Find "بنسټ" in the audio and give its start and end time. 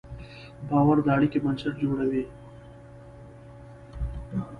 1.43-1.73